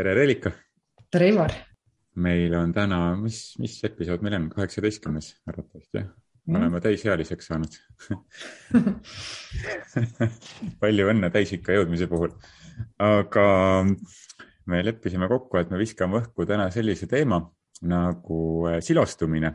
[0.00, 0.50] tere, Reelika.
[1.12, 1.52] tere, Ivar.
[2.24, 6.06] meil on täna, mis, mis episood meil on, kaheksateistkümnes arvatavasti jah?
[6.46, 6.62] me mm.
[6.62, 7.76] oleme täisealiseks saanud
[10.80, 12.32] palju õnne täisikka jõudmise puhul.
[13.04, 13.44] aga
[14.72, 17.42] me leppisime kokku, et me viskame õhku täna sellise teema
[17.92, 18.40] nagu
[18.72, 19.52] äh, silostumine.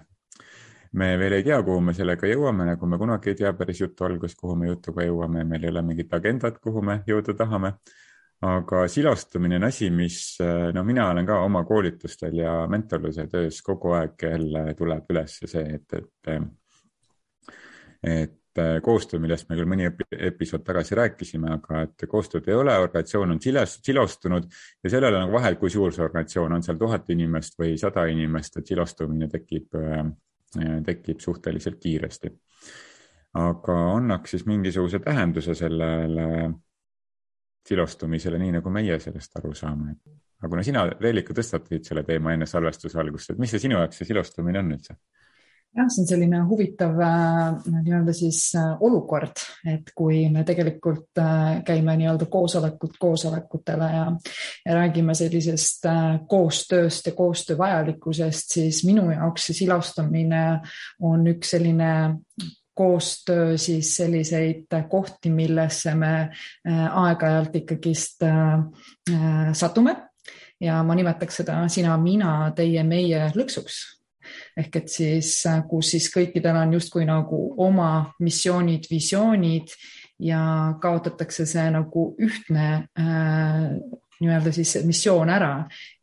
[0.93, 4.05] me veel ei tea, kuhu me sellega jõuame, nagu me kunagi ei tea päris jutu
[4.05, 7.79] alguses, kuhu me jutuga jõuame, meil ei ole mingit agendat, kuhu me jõuda tahame
[8.43, 10.37] aga silostumine on asi, mis,
[10.73, 15.77] no mina olen ka oma koolitustel ja mentorluse töös kogu aeg jälle tuleb üles see,
[15.77, 16.41] et, et,
[18.03, 19.87] et koostöö, millest me küll mõni
[20.29, 24.47] episood tagasi rääkisime, aga et koostööd ei ole, organisatsioon on siles, silostunud
[24.83, 28.05] ja sellel on nagu vahe, kui suur see organisatsioon on, seal tuhat inimest või sada
[28.11, 29.75] inimest, et silostumine tekib,
[30.85, 32.31] tekib suhteliselt kiiresti.
[33.35, 36.53] aga annaks siis mingisuguse tähenduse sellele
[37.67, 39.95] silostumisele, nii nagu meie sellest aru saame.
[40.39, 44.01] aga kuna sina, Reelika, tõstatasid selle teema enne salvestuse algust, et mis see sinu jaoks
[44.01, 44.97] see silostumine on üldse?
[45.75, 51.61] jah, see on selline huvitav äh, nii-öelda siis äh, olukord, et kui me tegelikult äh,
[51.67, 54.05] käime nii-öelda koosolekult koosolekutele ja,
[54.65, 55.87] ja räägime sellisest
[56.31, 60.45] koostööst ja koostöö vajalikkusest, siis minu jaoks see silastamine
[61.03, 61.91] on üks selline
[62.75, 66.13] koostöö siis selliseid kohti, millesse me
[66.67, 68.53] äh, aeg-ajalt ikkagist äh,
[69.11, 69.95] äh, satume.
[70.59, 73.81] Ja ma nimetaks seda sina, mina, teie, meie lõksuks.
[74.57, 77.89] Ehk et siis, kus siis kõikidel on justkui nagu oma
[78.23, 79.75] missioonid, visioonid
[80.19, 80.39] ja
[80.81, 83.75] kaotatakse see nagu ühtne äh,
[84.21, 85.51] nii-öelda siis missioon ära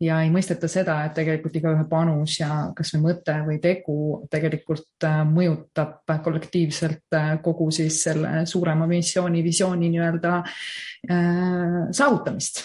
[0.00, 3.96] ja ei mõisteta seda, et tegelikult igaühe panus ja kasvõi mõte või tegu
[4.32, 12.64] tegelikult äh, mõjutab kollektiivselt äh, kogu siis selle suurema missiooni, visiooni nii-öelda äh, saavutamist.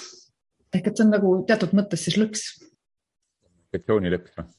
[0.73, 2.47] ehk et see on nagu teatud mõttes siis lõks.
[3.77, 4.56] kommunikatsioonilõks või?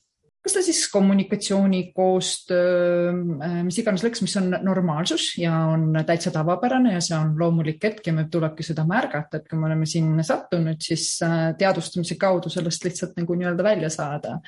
[0.49, 3.11] Kas ta siis kommunikatsiooni, koostöö,
[3.45, 7.83] äh, mis iganes lõks, mis on normaalsus ja on täitsa tavapärane ja see on loomulik
[7.85, 12.17] hetk ja meil tulebki seda märgata, et kui me oleme sinna sattunud, siis äh, teadvustamise
[12.21, 14.39] kaudu sellest lihtsalt nagu nii-öelda välja saada.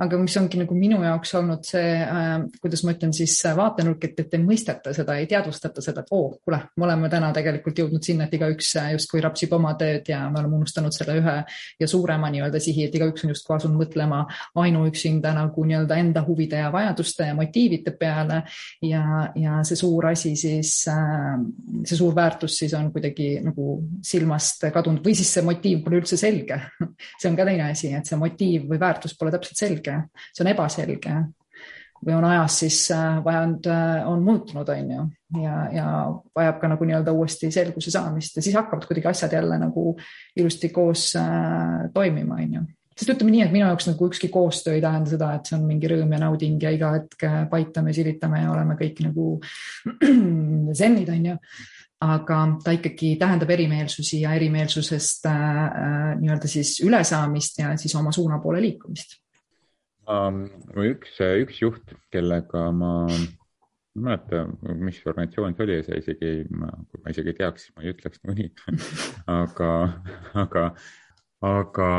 [0.00, 2.30] aga mis ongi nagu minu jaoks olnud see, äh,
[2.62, 6.22] kuidas ma ütlen siis vaatenurk, et, et ei mõisteta seda, ei teadvustata seda, et oo
[6.30, 10.22] oh,, kuule, me oleme täna tegelikult jõudnud sinna, et igaüks justkui rapsib oma tööd ja
[10.32, 11.36] me oleme unustanud selle ühe
[11.80, 14.24] ja suurema nii-öelda sihi, et igaüks on justkui asunud mõtlema
[14.64, 18.42] ainuüksinda nagu nagu nii-öelda enda huvide ja vajaduste ja motiivide peale.
[18.82, 19.02] Ja,
[19.34, 21.34] ja see suur asi siis, äh,
[21.84, 26.18] see suur väärtus siis on kuidagi nagu silmast kadunud või siis see motiiv pole üldse
[26.20, 26.60] selge.
[27.20, 30.00] see on ka teine asi, et see motiiv või väärtus pole täpselt selge,
[30.30, 31.18] see on ebaselge.
[32.00, 35.02] Või on ajas siis äh, vajanud, äh, on muutunud, on ju,
[35.42, 35.88] ja, ja
[36.36, 39.92] vajab ka nagu nii-öelda uuesti selguse saamist ja siis hakkavad kuidagi asjad jälle nagu
[40.40, 42.62] ilusti koos äh, toimima, on ju
[43.00, 45.64] sest ütleme nii, et minu jaoks nagu ükski koostöö ei tähenda seda, et see on
[45.68, 49.28] mingi rõõm ja nauding ja iga hetk paitame, silitame ja oleme kõik nagu
[50.80, 51.38] sennid, on ju.
[52.04, 58.12] aga ta ikkagi tähendab erimeelsusi ja erimeelsusest äh, äh, nii-öelda siis ülesaamist ja siis oma
[58.12, 59.18] suuna poole liikumist
[60.04, 60.44] um,.
[60.76, 64.44] üks, üks juht, kellega ma ei mäleta,
[64.78, 68.52] mis organisatsioon see oli see isegi, kui ma isegi teaks, ma ei ütleks niikuinii
[69.40, 69.72] aga,
[70.44, 70.68] aga,
[71.48, 71.90] aga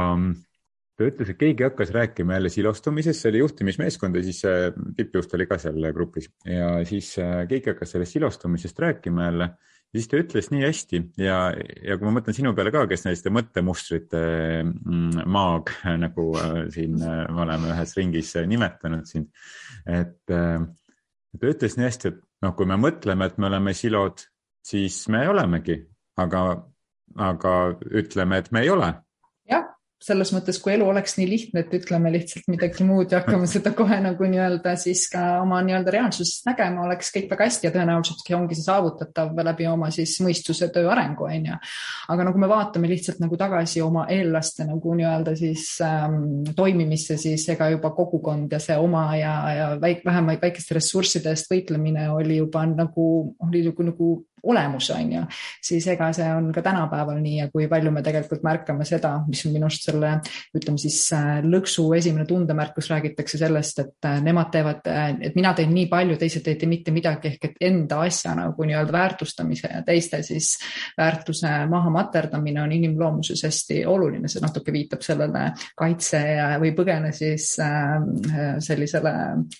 [1.01, 4.41] ta ütles, et keegi hakkas rääkima jälle silostumisest, see oli juhtimismeeskond ja siis
[4.97, 6.29] tippjuht oli ka seal grupis.
[6.45, 9.49] Ja siis äh, keegi hakkas sellest silostumisest rääkima jälle.
[9.91, 11.37] siis ta ütles nii hästi ja,
[11.83, 14.21] ja kui ma mõtlen sinu peale ka, kes selliste mõttemustrite
[14.63, 15.73] mm, maag,
[16.05, 19.27] nagu äh, siin äh, me oleme ühes ringis nimetanud sind,
[19.85, 24.23] et ta ütles nii hästi, et noh, kui me mõtleme, et me oleme silod,
[24.63, 25.75] siis me olemegi,
[26.23, 26.45] aga,
[27.31, 27.55] aga
[27.91, 28.93] ütleme, et me ei ole
[30.01, 33.73] selles mõttes, kui elu oleks nii lihtne, et ütleme lihtsalt midagi muud ja hakkame seda
[33.77, 38.31] kohe nagu nii-öelda siis ka oma nii-öelda reaalsusest nägema, oleks kõik väga hästi ja tõenäoliselt
[38.37, 41.59] ongi see saavutatav läbi oma siis mõistuse töö arengu, on ju.
[42.15, 47.45] aga nagu me vaatame lihtsalt nagu tagasi oma eellaste nagu nii-öelda siis ähm, toimimisse, siis
[47.53, 52.41] ega juba kogukond ja see oma ja, ja väik, vähemaid väikeste ressursside eest võitlemine oli
[52.41, 53.07] juba nagu,
[53.45, 54.11] oli nagu, nagu
[54.43, 55.21] olemus, on ju,
[55.63, 59.43] siis ega see on ka tänapäeval nii ja kui palju me tegelikult märkame seda, mis
[59.45, 60.13] on minu arust selle,
[60.57, 65.37] ütleme siis äh, lõksu esimene tundemärk, kus räägitakse sellest, et äh, nemad teevad, äh, et
[65.37, 68.95] mina teen nii palju, teised ei tee mitte midagi, ehk et enda asja nagu nii-öelda
[68.95, 70.55] väärtustamise ja teiste siis
[70.97, 76.21] väärtuse maha materdamine on inimloomuses hästi oluline, see natuke viitab sellele kaitse
[76.61, 77.53] või põgene siis
[78.65, 79.13] sellisele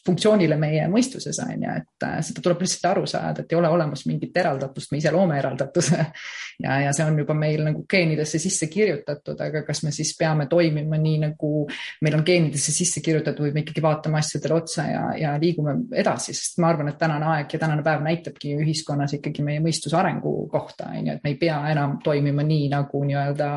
[0.05, 4.05] funktsioonile meie mõistuses on ju, et seda tuleb lihtsalt aru saada, et ei ole olemas
[4.09, 5.97] mingit eraldatud eraldatust, me ise loome eraldatuse
[6.63, 10.47] ja, ja see on juba meil nagu geenidesse sisse kirjutatud, aga kas me siis peame
[10.49, 11.67] toimima nii, nagu
[12.01, 16.33] meil on geenidesse sisse kirjutatud või me ikkagi vaatame asjadele otsa ja, ja liigume edasi,
[16.33, 20.47] sest ma arvan, et tänane aeg ja tänane päev näitabki ühiskonnas ikkagi meie mõistuse arengu
[20.51, 23.53] kohta, on ju, et me ei pea enam toimima nii, nagu nii-öelda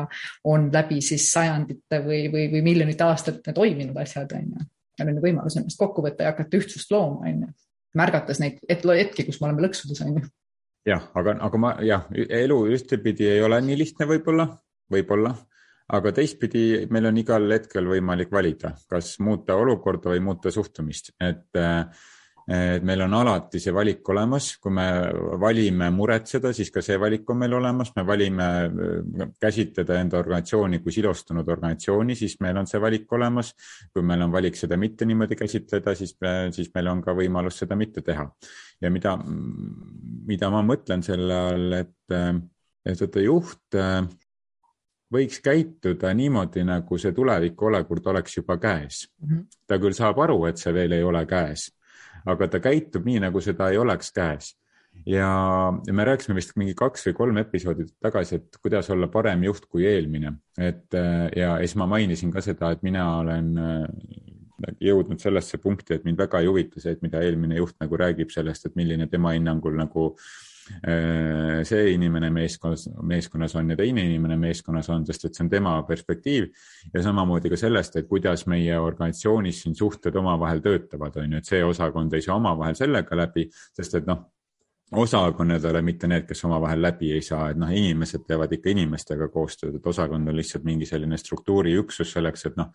[0.51, 4.71] on läbi siis sajandite või, või, või miljonite aastate toiminud asjad, on ju.
[4.99, 7.53] meil on ju võimalus ennast kokku võtta ja hakata ühtsust looma, on ju.
[7.95, 10.27] märgates neid hetki, kus me oleme lõksudes, on ju.
[10.85, 14.47] Jah, aga, aga ma jah, elu ühtepidi ei ole nii lihtne võib-olla,
[14.91, 15.33] võib-olla,
[15.95, 21.61] aga teistpidi meil on igal hetkel võimalik valida, kas muuta olukorda või muuta suhtumist, et
[21.61, 21.85] äh,
[22.45, 24.85] et meil on alati see valik olemas, kui me
[25.41, 30.79] valime muretseda, siis ka see valik on meil olemas, me valime äh, käsitleda enda organisatsiooni
[30.83, 33.55] kui silostunud organisatsiooni, siis meil on see valik olemas.
[33.93, 36.13] kui meil on valik seda mitte niimoodi käsitleda, siis,
[36.53, 38.29] siis meil on ka võimalus seda mitte teha.
[38.81, 39.15] Ja mida,
[40.27, 42.15] mida ma mõtlen selle all, et,
[42.85, 43.79] et vaata juht
[45.15, 49.05] võiks käituda niimoodi, nagu see tuleviku olekord oleks juba käes.
[49.21, 49.45] -hmm.
[49.67, 51.69] ta küll saab aru, et see veel ei ole käes
[52.29, 54.53] aga ta käitub nii, nagu seda ei oleks käes.
[55.05, 55.27] ja,
[55.91, 59.83] me rääkisime vist mingi kaks või kolm episoodi tagasi, et kuidas olla parem juht kui
[59.89, 60.95] eelmine, et
[61.35, 63.49] ja siis ma mainisin ka seda, et mina olen
[64.81, 68.33] jõudnud sellesse punkti, et mind väga ei huvita see, et mida eelmine juht nagu räägib
[68.33, 70.11] sellest, et milline tema hinnangul nagu
[70.65, 75.51] Äh, see inimene meeskonnas, meeskonnas on ja teine inimene meeskonnas on, sest et see on
[75.51, 76.47] tema perspektiiv.
[76.93, 81.51] Ja samamoodi ka sellest, et kuidas meie organisatsioonis siin suhted omavahel töötavad, on ju, et
[81.51, 83.45] see osakond ei saa omavahel sellega läbi,
[83.77, 84.23] sest et noh,
[84.91, 88.69] osakonnad ei ole mitte need, kes omavahel läbi ei saa, et noh, inimesed teevad ikka
[88.69, 92.69] inimestega koostööd, et osakond on lihtsalt mingi selline struktuuriüksus selleks, et noh,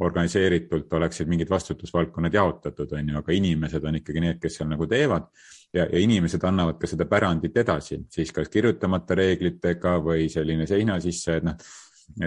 [0.00, 4.88] organiseeritult oleksid mingid vastutusvaldkonnad jaotatud, on ju, aga inimesed on ikkagi need, kes seal nagu
[4.88, 5.28] teevad.
[5.74, 10.96] Ja, ja inimesed annavad ka seda pärandit edasi, siis kas kirjutamata reeglitega või selline seina
[11.02, 11.68] sisse, et noh,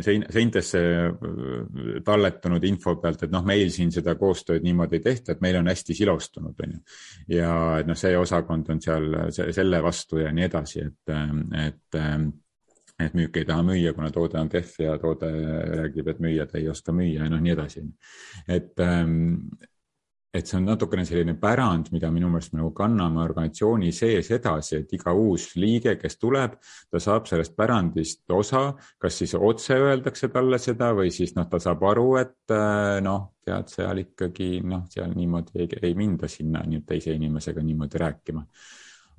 [0.02, 5.34] sein, seintesse äh, talletunud info pealt, et noh, meil siin seda koostööd niimoodi ei tehta,
[5.34, 6.80] et meil on hästi silostunud, on ju.
[7.40, 11.14] ja et noh, see osakond on seal selle vastu ja nii edasi, et,
[11.68, 12.02] et
[13.02, 15.30] et müük ei taha müüa, kuna toode on kehv ja toode
[15.80, 17.84] räägib, et müüjad ei oska müüa ja noh, nii edasi.
[18.48, 18.74] et,
[20.34, 24.80] et see on natukene selline pärand, mida minu meelest me nagu kanname organisatsiooni sees edasi,
[24.82, 26.56] et iga uus liige, kes tuleb,
[26.90, 28.64] ta saab sellest pärandist osa,
[29.02, 33.28] kas siis otse öeldakse talle seda või siis noh, ta saab aru, et äh, noh,
[33.46, 38.46] tead, seal ikkagi noh, seal niimoodi ei, ei minda sinna nii teise inimesega niimoodi rääkima.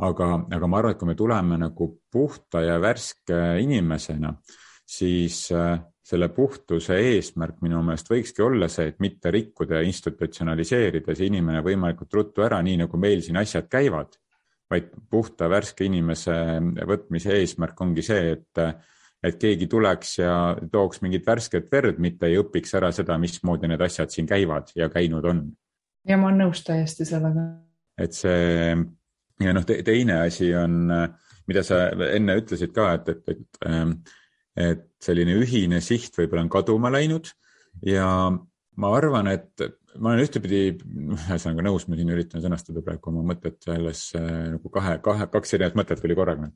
[0.02, 4.34] aga, aga ma arvan, et kui me tuleme nagu puhta ja värske inimesena,
[4.82, 11.14] siis äh, selle puhtuse eesmärk minu meelest võikski olla see, et mitte rikkuda ja institutsionaliseerida
[11.16, 14.18] see inimene võimalikult ruttu ära, nii nagu meil siin asjad käivad,
[14.70, 16.34] vaid puhta värske inimese
[16.90, 18.60] võtmise eesmärk ongi see, et,
[19.24, 20.34] et keegi tuleks ja
[20.72, 24.90] tooks mingit värsket verd, mitte ei õpiks ära seda, mismoodi need asjad siin käivad ja
[24.92, 25.46] käinud on.
[26.04, 27.46] ja ma olen nõus täiesti sellega.
[27.96, 28.76] et see
[29.40, 30.92] ja noh te, teine asi on,
[31.48, 33.96] mida sa enne ütlesid ka, et, et, et ähm,
[34.56, 37.30] et selline ühine siht võib-olla on kaduma läinud.
[37.82, 38.06] Ja
[38.78, 39.64] ma arvan, et
[40.02, 40.60] ma olen ühtepidi,
[41.14, 45.78] ühesõnaga nõus, ma siin üritan sõnastada praegu oma mõtet selles nagu kahe, kahe, kaks erinevat
[45.78, 46.48] mõtet tuli korraga.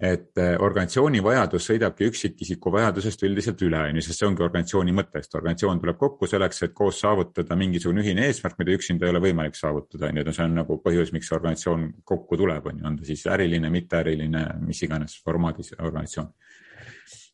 [0.00, 4.92] et eh, organisatsiooni vajadus sõidabki üksikisiku vajadusest üldiselt üle, on ju, sest see ongi organisatsiooni
[4.96, 9.14] mõte, sest organisatsioon tuleb kokku selleks, et koos saavutada mingisugune ühine eesmärk, mida üksinda ei
[9.14, 12.86] ole võimalik saavutada, on ju, see on nagu põhjus, miks organisatsioon kokku tuleb, on ju,
[12.92, 16.32] on ta siis äriline, mitteäriline, mis iganes formaadis organisatsioon.
[16.32, 16.55] Äh,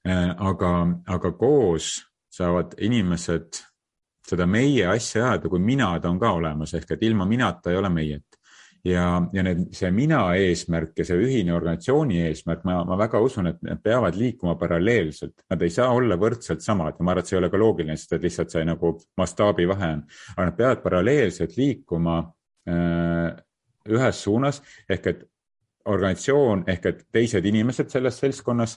[0.05, 0.73] aga,
[1.07, 1.95] aga koos
[2.33, 3.61] saavad inimesed
[4.27, 7.91] seda meie asja ajada, kui minad on ka olemas, ehk et ilma minata ei ole
[7.93, 8.39] meiet.
[8.85, 13.47] ja, ja need, see mina eesmärk ja see ühine organisatsiooni eesmärk, ma, ma väga usun,
[13.53, 16.97] et need peavad liikuma paralleelselt, nad ei saa olla võrdselt samad.
[16.99, 19.69] Ja ma arvan, et see ei ole ka loogiline, sest et lihtsalt see nagu mastaabi
[19.71, 20.03] vahe on,
[20.35, 22.17] aga nad peavad paralleelselt liikuma
[22.67, 23.29] äh,
[23.93, 24.59] ühes suunas
[24.91, 25.23] ehk et
[25.91, 28.77] organisatsioon ehk et teised inimesed selles seltskonnas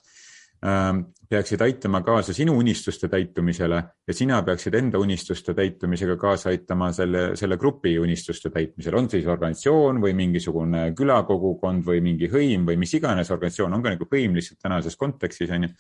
[1.30, 7.26] peaksid aitama kaasa sinu unistuste täitumisele ja sina peaksid enda unistuste täitumisega kaasa aitama selle,
[7.36, 12.94] selle grupi unistuste täitmisele, on siis organisatsioon või mingisugune külakogukond või mingi hõim või mis
[12.98, 15.76] iganes organisatsioon, on ka nagu hõim lihtsalt tänases kontekstis on ju.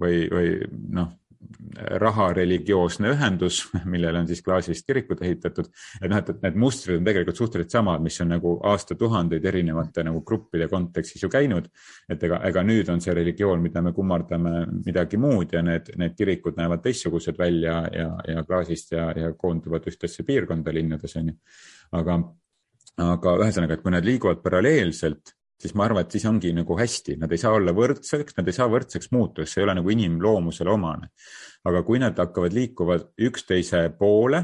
[0.00, 0.50] või, või
[0.92, 1.12] noh,
[2.00, 3.60] rahareligioosne ühendus,
[3.92, 5.68] millele on siis klaasist kirikud ehitatud.
[6.00, 10.04] et noh, et, et need mustrid on tegelikult suhteliselt samad, mis on nagu aastatuhandeid erinevate
[10.06, 11.68] nagu gruppide kontekstis ju käinud.
[12.08, 14.54] et ega, ega nüüd on see religioon, mida me kummardame,
[14.86, 19.86] midagi muud ja need, need kirikud näevad teistsugused välja ja, ja klaasist ja, ja koonduvad
[19.90, 21.38] ühtesse piirkonda linnades on ju.
[22.00, 22.20] aga,
[23.06, 27.16] aga ühesõnaga, et kui nad liiguvad paralleelselt siis ma arvan, et siis ongi nagu hästi,
[27.20, 30.72] nad ei saa olla võrdseks, nad ei saa võrdseks muutuda, see ei ole nagu inimloomusele
[30.72, 31.10] omane.
[31.66, 32.94] aga kui nad hakkavad liikuma
[33.26, 34.42] üksteise poole,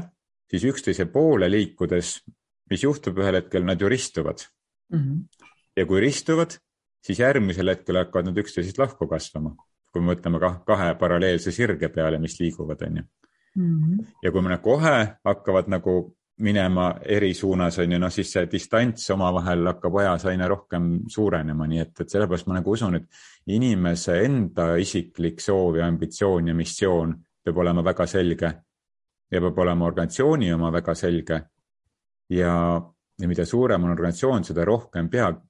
[0.51, 2.17] siis üksteise poole liikudes,
[2.69, 4.43] mis juhtub ühel hetkel, nad ju ristuvad
[4.91, 4.99] mm.
[4.99, 5.47] -hmm.
[5.77, 6.57] ja kui ristuvad,
[7.05, 9.55] siis järgmisel hetkel hakkavad nad üksteisest lahku kasvama,
[9.91, 13.03] kui me mõtleme kahe paralleelse sirge peale, mis liiguvad, on ju.
[13.55, 13.99] Mhm.
[14.23, 19.09] ja kui nad kohe hakkavad nagu minema eri suunas, on ju, noh, siis see distants
[19.13, 24.19] omavahel hakkab ajas aina rohkem suurenema, nii et, et sellepärast ma nagu usun, et inimese
[24.25, 28.51] enda isiklik soov ja ambitsioon ja missioon peab olema väga selge
[29.31, 31.41] ja peab olema organisatsiooni oma väga selge.
[32.29, 32.53] ja,
[33.19, 35.41] ja mida suurem on organisatsioon, seda rohkem peab,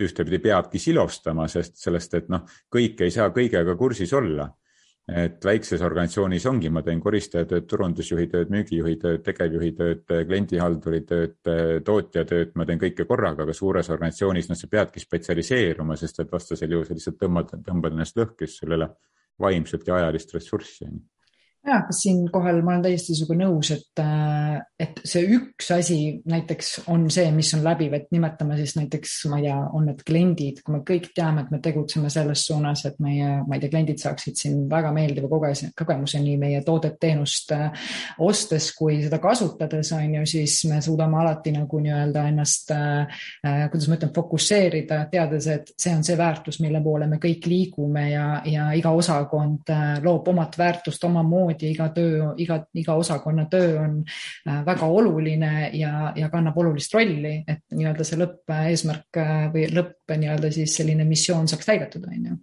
[0.00, 4.48] ühtepidi peabki silostama, sest sellest, et noh, kõik ei saa kõigega kursis olla
[5.10, 11.00] et väikses organisatsioonis ongi, ma teen koristaja tööd, turundusjuhi tööd, müügijuhi tööd, tegevjuhi tööd, kliendihalduri
[11.08, 11.38] tööd,
[11.84, 16.30] tootja tööd, ma teen kõike korraga, aga suures organisatsioonis, noh, sa peadki spetsialiseeruma, sest et
[16.32, 18.92] vastasel juhul sa lihtsalt tõmbad, tõmbad ennast lõhki, sest sul ei ole
[19.42, 20.92] vaimset ja ajalist ressurssi ja,
[21.62, 27.04] kas siinkohal ma olen täiesti sinuga nõus, et, äh, et see üks asi näiteks on
[27.12, 30.74] see, mis on läbiv, et nimetame siis näiteks, ma ei tea, on need kliendid, kui
[30.74, 34.40] me kõik teame, et me tegutseme selles suunas, et meie, ma ei tea, kliendid saaksid
[34.40, 37.86] siin väga meeldiva kogemuse nii meie toodet-teenust äh,
[38.26, 43.22] ostes kui seda kasutades on ju, siis me suudame alati nagu nii-öelda ennast äh
[43.70, 48.08] kuidas ma ütlen, fokusseerida, teades, et see on see väärtus, mille poole me kõik liigume
[48.10, 49.70] ja, ja iga osakond
[50.02, 54.04] loob omat väärtust omamoodi samamoodi iga töö, iga, iga osakonna töö on
[54.48, 60.16] äh, väga oluline ja, ja kannab olulist rolli, et nii-öelda see lõppeesmärk äh, või lõpp
[60.16, 62.38] nii-öelda siis selline missioon saaks täidetud, on ju.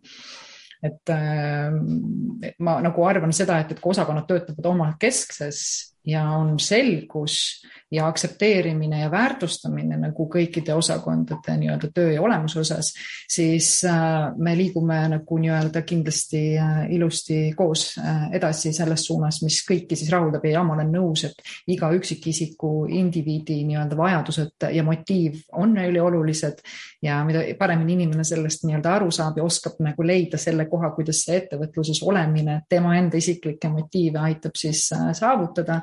[0.84, 6.58] Et äh, ma nagu arvan seda, et, et kui osakonnad töötavad oma keskses ja on
[6.60, 12.91] selgus ja aktsepteerimine ja väärtustamine nagu kõikide osakondade nii-öelda töö ja olemuse osas,
[13.29, 19.63] siis äh, me liigume nagu nii-öelda kindlasti äh, ilusti koos äh, edasi selles suunas, mis
[19.65, 20.46] kõiki siis rahuldab.
[20.46, 21.41] Ja ma olen nõus, et
[21.74, 26.62] iga üksikisiku indiviidi nii-öelda vajadused ja motiiv on üliolulised.
[27.01, 31.25] Ja mida paremini inimene sellest nii-öelda aru saab ja oskab nagu leida selle koha, kuidas
[31.25, 34.86] see ettevõtluses olemine tema enda isiklikke motiive aitab siis
[35.17, 35.81] saavutada,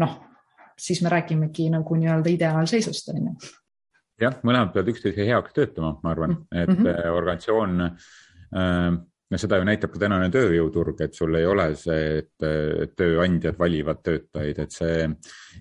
[0.00, 0.20] noh
[0.82, 3.52] siis me räägimegi nagu nii-öelda ideaalseisust, on ju.
[4.22, 7.08] jah, mõlemad peavad üksteise heaks töötama, ma arvan, et mm -hmm.
[7.16, 9.00] organisatsioon äh,
[9.32, 14.02] no seda ju näitab ka tänane tööjõuturg, et sul ei ole see, et tööandjad valivad
[14.04, 15.06] töötajaid, et see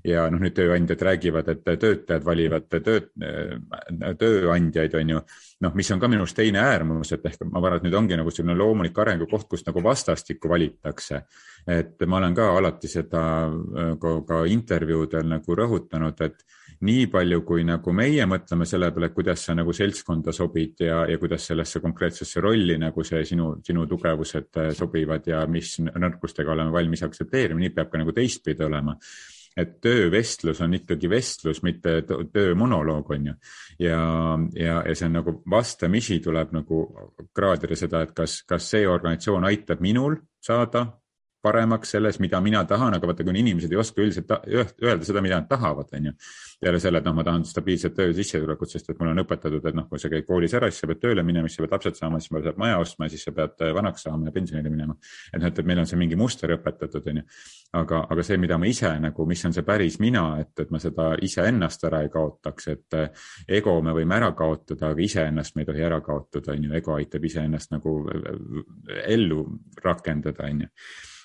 [0.08, 3.12] ja noh, nüüd tööandjad räägivad, et töötajad valivad tööd,
[4.20, 5.24] tööandjaid, on ju.
[5.66, 8.20] noh, mis on ka minu arust teine äärmus, et ehk ma arvan, et nüüd ongi
[8.20, 11.24] nagu selline loomulik arengukoht, kus nagu vastastikku valitakse.
[11.68, 13.24] et ma olen ka alati seda
[14.02, 16.44] ka, ka intervjuudel nagu rõhutanud, et
[16.88, 21.20] nii palju, kui nagu meie mõtleme selle peale, kuidas sa nagu seltskonda sobid ja, ja
[21.22, 26.74] kuidas sellesse konkreetsesse rolli nagu see sinu, sinu tugevused äh, sobivad ja mis nõrkustega oleme
[26.74, 28.98] valmis aktsepteerima, nii peab ka nagu teistpidi olema
[29.58, 33.34] et töövestlus on ikkagi vestlus, mitte töömonoloog, on ju.
[33.84, 34.00] ja,
[34.56, 36.82] ja, ja see on nagu vastamisi tuleb nagu
[37.36, 40.86] kraadida seda, et kas, kas see organisatsioon aitab minul saada
[41.42, 45.40] paremaks selles, mida mina tahan, aga vaata, kui inimesed ei oska üldiselt öelda seda, mida
[45.40, 46.14] nad tahavad, on ju.
[46.62, 49.78] peale selle, et noh, ma tahan stabiilset töö sissetulekut, sest et mulle on õpetatud, et
[49.78, 51.98] noh, kui sa käid koolis ära, siis sa pead tööle minema, siis sa pead lapsed
[51.98, 54.96] saama, siis pead maja ostma siis sa pead äh, vanaks saama ja pensionile minema.
[55.34, 57.26] et noh, et meil on see mingi muster õpetatud, on ju.
[57.82, 60.82] aga, aga see, mida ma ise nagu, mis on see päris mina, et, et ma
[60.84, 63.24] seda iseennast ära ei kaotaks, et äh,
[63.58, 66.76] ego me võime ära kaotada, aga iseennast me ei tohi ära kaotada, on ju.
[66.78, 69.48] ego aitab iseennast nagu äh, ellu
[69.82, 70.76] rakendada, on ju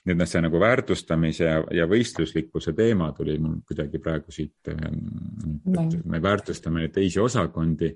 [0.07, 4.71] nii et noh, see nagu väärtustamise ja, ja võistluslikkuse teema tuli mul kuidagi praegu siit,
[4.71, 7.91] ähm, et me väärtustame teisi osakondi,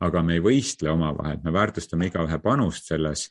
[0.00, 3.26] aga me ei võistle omavahel, me väärtustame igaühe panust selles,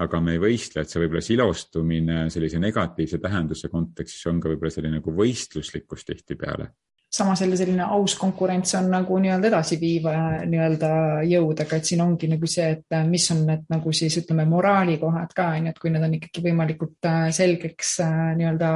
[0.00, 4.72] aga me ei võistle, et see võib-olla silostumine sellise negatiivse tähenduse kontekstis on ka võib-olla
[4.72, 6.72] selline nagu võistluslikkus tihtipeale
[7.14, 10.06] samas jälle selline aus konkurents on nagu nii-öelda edasiviiv
[10.50, 10.90] nii-öelda
[11.28, 15.34] jõud, aga et siin ongi nagu see, et mis on need nagu siis ütleme, moraalikohad
[15.36, 18.72] ka on ju, et kui need on ikkagi võimalikult äh, selgeks äh, nii-öelda,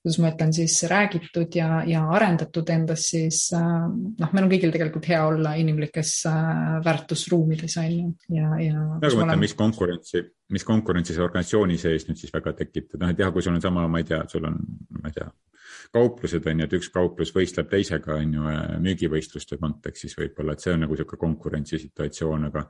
[0.00, 4.74] kuidas ma ütlen siis räägitud ja, ja arendatud endas, siis äh, noh, meil on kõigil
[4.74, 6.14] tegelikult hea olla inimlikes
[6.84, 8.88] väärtusruumides on ju ja, ja.
[8.96, 13.12] aga ma mõtlen, mis konkurentsi, mis konkurentsi see organisatsiooni sees nüüd siis väga tekitab, noh
[13.12, 14.60] et jah, kui sul on sama, ma ei tea, sul on,
[15.00, 15.28] ma ei tea
[15.92, 20.64] kauplused on ju, et üks kauplus võistleb teisega on ju äh, müügivõistluste kontekstis võib-olla, et
[20.64, 22.66] see on nagu niisugune konkurentsisituatsioon, aga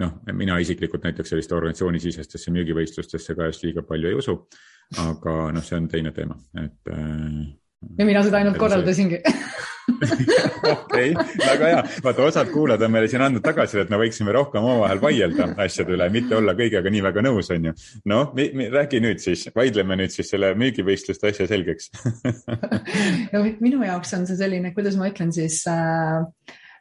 [0.00, 4.36] noh, mina isiklikult näiteks selliste organisatsioonisisestesse müügivõistlustesse ka just liiga palju ei usu.
[4.98, 7.42] aga noh, see on teine teema, et äh,
[7.98, 9.22] ja mina seda ainult korraldasingi
[10.72, 11.82] okei, väga hea.
[12.04, 15.94] vaata, osad kuulajad on meile siin andnud tagasisidet, et me võiksime rohkem omavahel vaielda asjade
[15.96, 17.74] üle, mitte olla kõigega nii väga nõus, on ju.
[18.12, 18.32] noh,
[18.76, 21.90] räägi nüüd siis, vaidleme nüüd siis selle müügivõistluste asja selgeks
[23.32, 26.20] no minu jaoks on see selline, kuidas ma ütlen siis äh,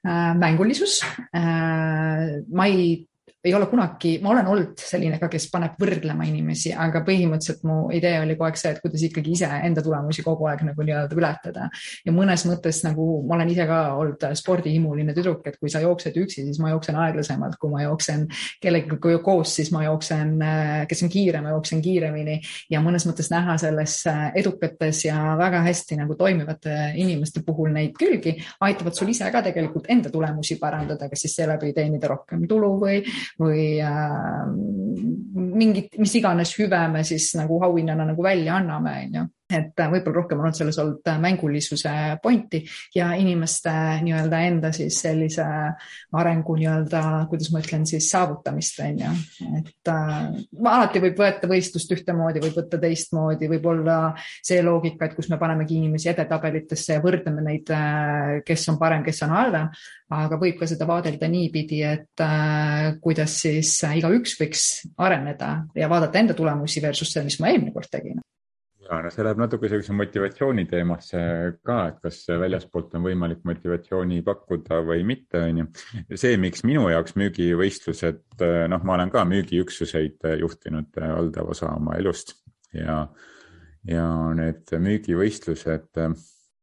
[0.06, 1.00] äh, mängulisus
[1.34, 2.39] äh,.
[2.50, 3.09] ma ei
[3.43, 7.77] ei ole kunagi, ma olen olnud selline ka, kes paneb võrdlema inimesi, aga põhimõtteliselt mu
[7.96, 11.15] idee oli kogu aeg see, et kuidas ikkagi ise enda tulemusi kogu aeg nagu nii-öelda
[11.15, 11.69] ületada.
[12.05, 16.17] ja mõnes mõttes nagu ma olen ise ka olnud spordihimuline tüdruk, et kui sa jooksed
[16.19, 18.25] üksi, siis ma jooksen aeglasemalt, kui ma jooksen
[18.60, 20.36] kellegagi koos, siis ma jooksen,
[20.91, 22.39] kes on kiire, ma jooksen kiiremini
[22.75, 24.01] ja mõnes mõttes näha selles
[24.36, 28.36] edukates ja väga hästi nagu toimivate inimeste puhul neid külgi
[28.67, 33.00] aitavad sul ise ka tegelikult enda tulemusi parandada, kas siis seeläbi teenida rohkem tulu või
[33.40, 34.46] või äh,
[35.36, 39.89] mingit, mis iganes hüve me siis nagu auhinnana nagu välja anname, on ju et äh,
[39.89, 41.91] võib-olla rohkem on olnud selles olnud äh, mängulisuse
[42.22, 42.62] pointi
[42.96, 43.72] ja inimeste
[44.06, 45.46] nii-öelda enda siis sellise
[46.20, 47.01] arengu nii-öelda,
[47.32, 49.13] kuidas ma ütlen siis saavutamist on ju,
[49.60, 50.13] et äh,
[50.60, 55.41] alati võib võtta võistlust ühtemoodi, võib võtta teistmoodi, võib olla see loogika, et kus me
[55.41, 59.74] panemegi inimesi edetabelitesse ja võrdleme neid, äh, kes on parem, kes on halvem,
[60.13, 64.70] aga võib ka seda vaadelda niipidi, et äh, kuidas siis igaüks võiks
[65.01, 68.22] areneda ja vaadata enda tulemusi versus see, mis ma eelmine kord tegin
[68.89, 71.19] ja no see läheb natuke sellise motivatsiooni teemasse
[71.65, 75.67] ka, et kas väljaspoolt on võimalik motivatsiooni pakkuda või mitte, on ju.
[76.15, 78.24] see, miks minu jaoks müügivõistlused,
[78.72, 82.36] noh, ma olen ka müügiüksuseid juhtinud valdav osa oma elust
[82.74, 83.03] ja,
[83.88, 86.03] ja need müügivõistlused,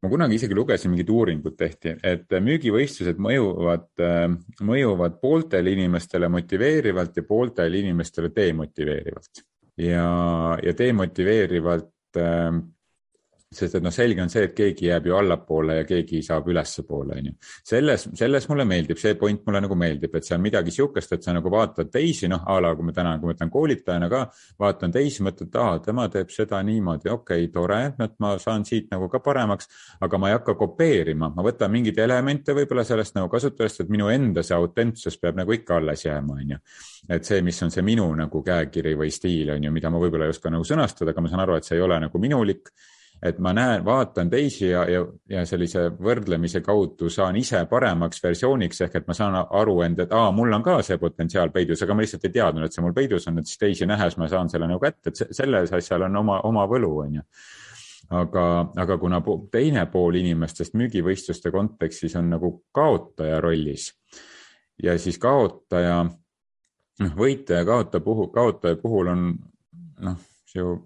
[0.02, 3.90] ma kunagi isegi lugesin, mingit uuringut tehti, et müügivõistlused mõjuvad,
[4.66, 9.46] mõjuvad pooltele inimestele motiveerivalt ja pooltele inimestele demotiveerivalt
[9.78, 10.08] ja,
[10.62, 12.75] ja demotiveerivalt Ähm,
[13.56, 17.18] sest et noh, selge on see, et keegi jääb ju allapoole ja keegi saab ülespoole,
[17.18, 17.34] on ju.
[17.66, 21.26] selles, selles mulle meeldib, see point mulle nagu meeldib, et see on midagi sihukest, et
[21.26, 24.24] sa nagu vaatad teisi, noh a la kui ma täna, kui ma ütlen koolitajana ka,
[24.62, 28.66] vaatan teisi, mõtled, et aa, tema teeb seda niimoodi, okei okay,, tore, et ma saan
[28.68, 29.70] siit nagu ka paremaks,
[30.04, 34.10] aga ma ei hakka kopeerima, ma võtan mingeid elemente võib-olla sellest nagu kasutusest, et minu
[34.12, 36.62] enda see autentsus peab nagu ikka alles jääma, on ju
[37.08, 40.26] et see, mis on see minu nagu käekiri või stiil on ju, mida ma võib-olla
[40.26, 42.72] ei oska nagu sõnastada, aga ma saan aru, et see ei ole nagu minulik.
[43.22, 48.82] Et ma näen, vaatan teisi ja, ja, ja sellise võrdlemise kaudu saan ise paremaks versiooniks
[48.84, 51.96] ehk et ma saan aru enda, et aa, mul on ka see potentsiaal peidus, aga
[51.96, 54.52] ma lihtsalt ei teadnud, et see mul peidus on, et siis teisi nähes ma saan
[54.52, 57.26] selle nagu kätte, et selles asjal on oma, oma võlu, on ju.
[58.14, 58.42] Aga,
[58.78, 59.18] aga kuna
[59.50, 63.88] teine pool inimestest müügivõistluste kontekstis on nagu kaotaja rollis
[64.82, 69.24] ja siis kaotaja noh, võitja ja kaotaja puhul, kaotaja puhul on
[70.06, 70.76] noh, see ju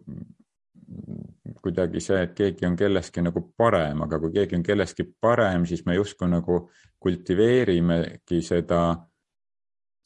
[1.63, 5.85] kuidagi see, et keegi on kelleski nagu parem, aga kui keegi on kelleski parem, siis
[5.87, 6.63] me justkui nagu
[7.01, 8.81] kultiveerimegi seda,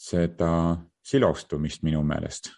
[0.01, 0.51] seda
[1.05, 2.53] silostumist minu meelest.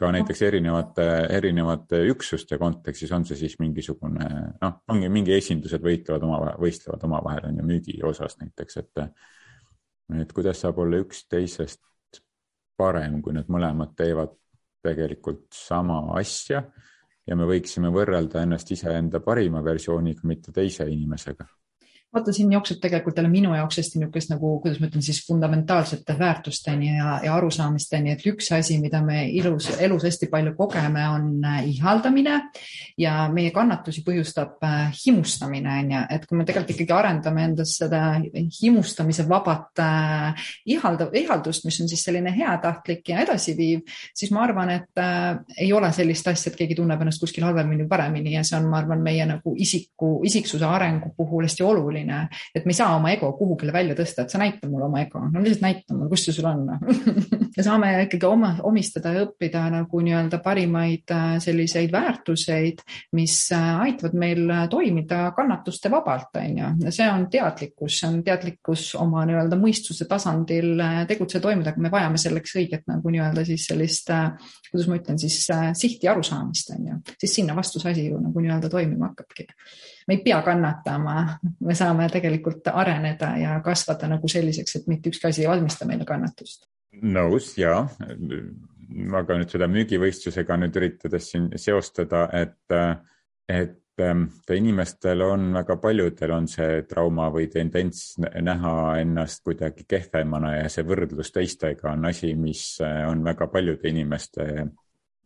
[0.00, 1.04] ka näiteks erinevate,
[1.36, 4.28] erinevate üksuste kontekstis on see siis mingisugune
[4.62, 9.02] noh, ongi mingi esindused võitlevad omavahel, võistlevad omavahel on ju müügi osas näiteks, et
[10.22, 11.84] et kuidas saab olla üks teisest
[12.80, 14.39] parem, kui nad mõlemad teevad
[14.82, 16.64] tegelikult sama asja
[17.26, 21.46] ja me võiksime võrrelda ennast iseenda parima versiooniga, mitte teise inimesega
[22.14, 26.16] vaata, siin jookseb tegelikult jälle minu jaoks hästi niisugust nagu, kuidas ma ütlen siis fundamentaalsete
[26.18, 31.44] väärtusteni ja, ja arusaamisteni, et üks asi, mida me ilus, elus hästi palju kogeme, on
[31.46, 32.40] äh, ihaldamine
[32.98, 37.76] ja meie kannatusi põhjustab äh, himustamine, on ju, et kui me tegelikult ikkagi arendame endas
[37.78, 38.02] seda
[38.58, 43.86] himustamise vabat äh, ihalda, ihaldust, mis on siis selline heatahtlik ja edasiviiv,
[44.18, 47.86] siis ma arvan, et äh, ei ole sellist asja, et keegi tunneb ennast kuskil halvemini
[47.88, 52.28] paremini ja see on, ma arvan, meie nagu isiku, isiksuse arengu puhul hästi oluline oluline,
[52.54, 55.20] et me ei saa oma ego kuhugile välja tõsta, et sa näita mulle oma ego,
[55.30, 56.66] no lihtsalt näita mulle, kus see sul on.
[57.56, 62.78] Ja saame ikkagi oma, omistada ja õppida nagu nii-öelda parimaid äh, selliseid väärtuseid,
[63.18, 66.92] mis äh, aitavad meil toimida kannatuste vabalt, on ju.
[66.94, 71.92] see on teadlikkus, see on teadlikkus oma nii-öelda mõistuse tasandil äh, tegutseda, toimida, aga me
[71.92, 74.14] vajame selleks õiget nagu nii-öelda siis sellist,
[74.70, 75.42] kuidas ma ütlen siis
[75.82, 79.50] sihti arusaamist, on ju, siis sinna vastu see asi ju nagu nii-öelda toimima hakkabki
[80.10, 81.16] me ei pea kannatama,
[81.62, 86.06] me saame tegelikult areneda ja kasvada nagu selliseks, et mitte ükski asi ei valmista meile
[86.08, 86.66] kannatust.
[87.06, 87.84] nõus ja,
[89.20, 92.74] aga nüüd seda müügivõistlusega nüüd üritades siin seostada, et,
[93.46, 100.56] et ähm, inimestel on, väga paljudel on see trauma või tendents näha ennast kuidagi kehvemana
[100.56, 104.50] ja see võrdlus teistega on asi, mis on väga paljude inimeste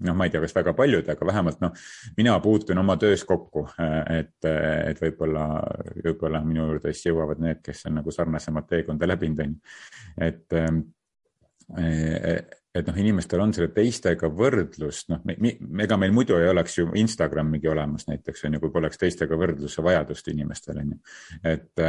[0.02, 3.66] noh, ma ei tea, kas väga paljud, aga vähemalt noh, mina puutun oma töös kokku,
[4.10, 5.46] et, et võib-olla,
[6.00, 9.56] võib-olla minu juurde siis jõuavad need, kes on nagu sarnasemat teekonda läbinud, on ju.
[10.26, 10.58] et,
[12.74, 15.24] et noh, inimestel on selle teistega võrdlust, noh,
[15.86, 19.84] ega meil muidu ei oleks ju Instagramigi olemas näiteks on ju, kui poleks teistega võrdluse
[19.84, 21.02] vajadust inimestel on ju,
[21.54, 21.86] et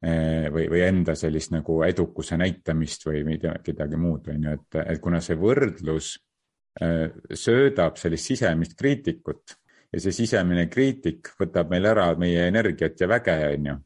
[0.00, 5.20] või, või enda sellist nagu edukuse näitamist või midagi muud, on ju, et, et kuna
[5.24, 6.29] see võrdlus Äh,
[6.78, 9.56] söödab sellist sisemist kriitikut.
[9.90, 13.76] Ja see sisemine kriitik võtab meil ära meie energiat ja väge, on ju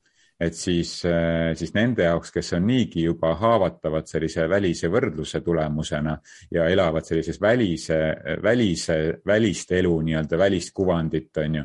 [0.44, 6.14] et siis, äh, siis nende jaoks, kes on niigi juba haavatavad sellise välise võrdluse tulemusena
[6.52, 7.98] ja elavad sellises välise,
[8.42, 11.64] välise, välist elu, nii-öelda välist kuvandit, on ju.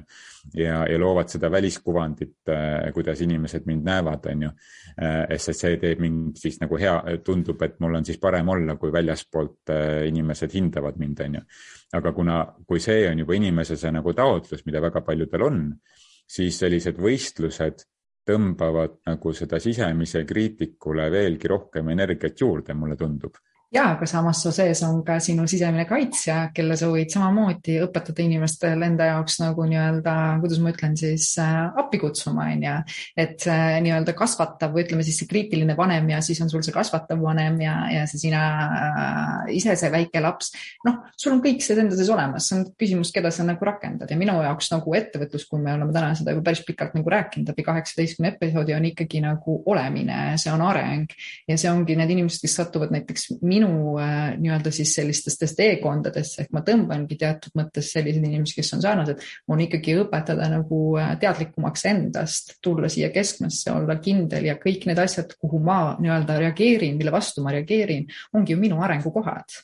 [0.55, 4.53] ja, ja loovad seda väliskuvandit, äh, kuidas inimesed mind näevad, on ju.
[5.01, 8.77] Äh, sest see teeb mind siis nagu hea, tundub, et mul on siis parem olla,
[8.79, 9.73] kui väljaspoolt
[10.07, 11.45] inimesed hindavad mind, on ju.
[11.99, 15.63] aga kuna, kui see on juba inimese see nagu taotlus, mida väga paljudel on,
[16.29, 17.87] siis sellised võistlused
[18.29, 23.37] tõmbavad nagu seda sisemise kriitikule veelgi rohkem energiat juurde, mulle tundub
[23.71, 28.23] ja, aga samas su sees on ka sinu sisemine kaitsja, kelle sa võid samamoodi õpetada
[28.23, 32.75] inimestel enda jaoks nagu nii-öelda, kuidas ma ütlen siis äh, appi kutsuma, on ju.
[33.25, 36.73] et äh, nii-öelda kasvatav või ütleme siis see kriitiline vanem ja siis on sul see
[36.73, 38.41] kasvatav vanem ja, ja see sina
[38.79, 40.49] äh, ise, see väike laps.
[40.87, 44.09] noh, sul on kõik see enda sees olemas, see on küsimus, keda sa nagu rakendad
[44.09, 47.53] ja minu jaoks nagu ettevõtlus, kui me oleme täna seda juba päris pikalt nagu rääkinud
[47.53, 51.13] läbi kaheksateistkümne episoodi, on ikkagi nagu olemine, see on areng
[51.45, 56.53] ja see ongi need inimesed, kes satuvad näiteks minu äh, nii-öelda siis sellistesse teekondadesse ehk
[56.55, 61.85] ma tõmbangi teatud mõttes selliseid inimesi, kes on sarnased, on ikkagi õpetada nagu äh, teadlikumaks
[61.91, 67.13] endast, tulla siia keskmesse, olla kindel ja kõik need asjad, kuhu ma nii-öelda reageerin, mille
[67.15, 69.59] vastu ma reageerin, ongi ju minu arengukohad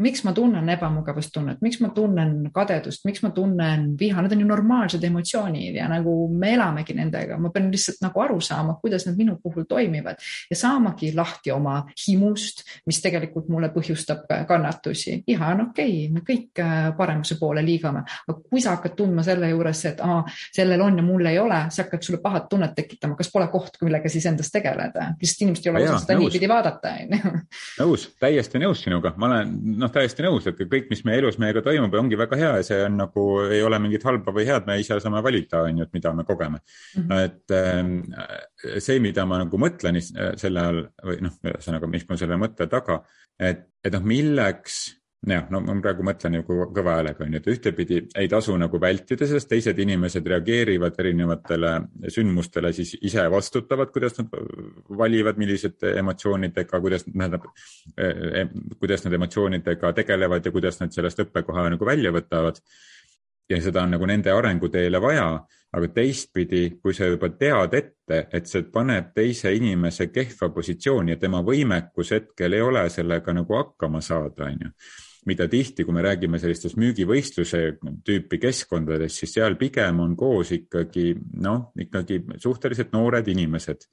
[0.00, 4.48] miks ma tunnen ebamugavustunnet, miks ma tunnen kadedust, miks ma tunnen viha, need on ju
[4.48, 9.18] normaalsed emotsioonid ja nagu me elamegi nendega, ma pean lihtsalt nagu aru saama, kuidas need
[9.20, 15.20] minu puhul toimivad ja saamagi lahti oma himust, mis tegelikult mulle põhjustab kannatusi.
[15.26, 19.24] viha on okei okay,, me kõik äh, paremuse poole liigame, aga kui sa hakkad tundma
[19.26, 20.22] selle juures, et aa,
[20.56, 23.76] sellel on ja mul ei ole, see hakkab sulle pahat tunnet tekitama, kas pole koht,
[23.84, 27.44] millega siis endas tegeleda, lihtsalt inimesed ei ole osanud seda niipidi vaadata, onju.
[27.82, 31.38] nõus, täiesti nõus sinuga, ma olen noh, noh, täiesti nõus, et kõik, mis meie elus
[31.42, 34.68] meiega toimub, ongi väga hea ja see on nagu, ei ole mingit halba või head,
[34.68, 37.02] me ise saame valida, on ju, et mida me kogeme mm.
[37.02, 37.24] -hmm.
[37.24, 42.38] et äh, see, mida ma nagu mõtlen selle all või noh, ühesõnaga, mis mul selle
[42.40, 43.02] mõtte taga,
[43.38, 47.48] et, et noh, milleks jah, no ma praegu mõtlen ju kõva häälega on ju, et
[47.52, 51.72] ühtepidi ei tasu nagu vältida sellest, teised inimesed reageerivad erinevatele
[52.08, 54.32] sündmustele, siis ise vastutavad, kuidas nad
[54.96, 57.44] valivad, millisete emotsioonidega, kuidas tähendab,
[57.96, 58.46] eh,
[58.78, 62.62] kuidas nad emotsioonidega tegelevad ja kuidas nad sellest õppekoha nagu välja võtavad.
[63.50, 65.40] ja seda on nagu nende arenguteele vaja,
[65.74, 71.16] aga teistpidi, kui sa juba tead ette, et see paneb teise inimese kehva positsiooni ja
[71.16, 74.70] tema võimekus hetkel ei ole sellega nagu hakkama saada, on ju
[75.28, 77.60] mida tihti, kui me räägime sellistest müügivõistluse
[78.06, 81.12] tüüpi keskkondadest, siis seal pigem on koos ikkagi
[81.44, 83.84] noh, ikkagi suhteliselt noored inimesed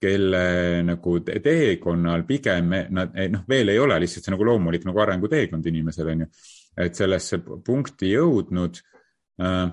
[0.00, 5.66] kelle nagu teekonnal pigem nad noh, veel ei ole lihtsalt see nagu loomulik nagu arenguteekond
[5.70, 6.30] inimesel on ju.
[6.76, 8.82] et sellesse punkti jõudnud,
[9.40, 9.70] äh,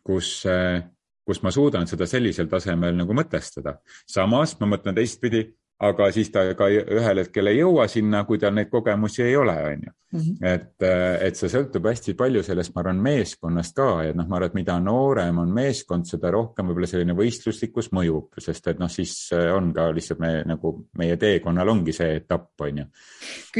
[0.00, 0.80] kus, äh,
[1.26, 3.76] kus ma suudan seda sellisel tasemel nagu mõtestada.
[4.08, 5.44] samas ma mõtlen teistpidi,
[5.76, 9.56] aga siis ta ka ühel hetkel ei jõua sinna, kui tal neid kogemusi ei ole,
[9.72, 9.92] on ju.
[10.16, 10.36] Mhm.
[10.46, 10.84] et,
[11.26, 14.56] et see sõltub hästi palju sellest, ma arvan, meeskonnast ka, et noh, ma arvan, et
[14.56, 19.74] mida noorem on meeskond, seda rohkem võib-olla selline võistluslikkus mõjub, sest et noh, siis on
[19.76, 22.88] ka lihtsalt me nagu meie teekonnal ongi see etapp, on ju.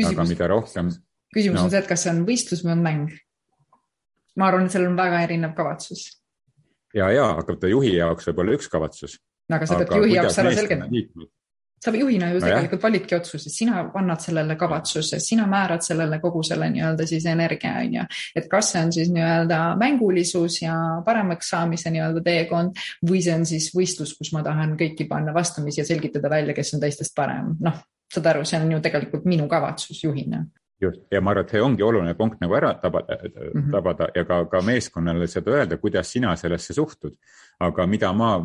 [0.07, 0.94] aga mida rohkem.
[1.35, 3.16] küsimus no, on see, et kas see on võistlus või on mäng?
[4.38, 6.09] ma arvan, et sellel on väga erinev kavatsus.
[6.94, 9.18] ja, ja, aga juhi jaoks võib olla üks kavatsus.
[9.50, 11.26] no aga sa pead juhi jaoks ära selgitama
[11.85, 16.71] sa juhina ju tegelikult validki otsuseid, sina annad sellele kavatsuse, sina määrad sellele kogu selle
[16.73, 18.05] nii-öelda siis energia, on ju.
[18.37, 23.47] et kas see on siis nii-öelda mängulisus ja paremaks saamise nii-öelda teekond või see on
[23.47, 27.57] siis võistlus, kus ma tahan kõiki panna vastamisi ja selgitada välja, kes on teistest parem.
[27.61, 30.47] noh, saad aru, see on ju tegelikult minu kavatsus juhina
[30.81, 33.71] just ja ma arvan, et see ongi oluline punkt nagu ära tabada mm, -hmm.
[33.73, 37.17] tabada ja ka, ka meeskonnale seda öelda, kuidas sina sellesse suhtud.
[37.61, 38.41] aga mida ma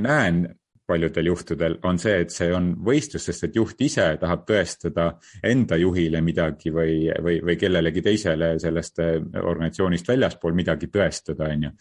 [0.00, 0.48] näen
[0.88, 5.10] paljudel juhtudel on see, et see on võistlus, sest et juht ise tahab tõestada
[5.44, 11.68] enda juhile midagi või, või, või kellelegi teisele sellest eh, organisatsioonist väljaspool midagi tõestada, on
[11.68, 11.72] ju.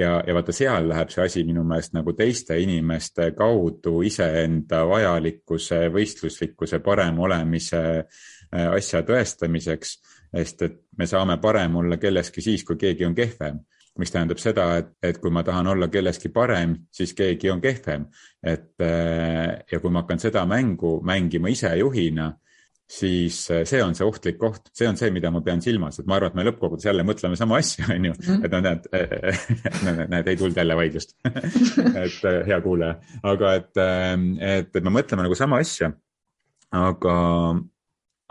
[0.00, 5.86] ja, ja vaata, seal läheb see asi minu meelest nagu teiste inimeste kaudu iseenda vajalikkuse,
[5.94, 9.98] võistluslikkuse, parem olemise eh, asja tõestamiseks
[10.34, 13.60] sest et me saame parem olla kelleski siis, kui keegi on kehvem
[13.98, 18.08] mis tähendab seda, et, et kui ma tahan olla kelleski parem, siis keegi on kehvem.
[18.42, 22.32] et ja kui ma hakkan seda mängu mängima ise juhina,
[22.90, 26.18] siis see on see ohtlik koht, see on see, mida ma pean silmas, et ma
[26.18, 28.44] arvan, et me lõppkokkuvõttes jälle mõtleme sama asja, on ju, mhm.
[28.44, 28.88] et no näed,
[30.14, 31.16] näed, ei tulnud jälle vaidlust
[32.04, 32.18] et
[32.50, 32.98] hea kuulaja,
[33.32, 35.94] aga et, et, et me mõtleme nagu sama asja.
[36.74, 37.16] aga,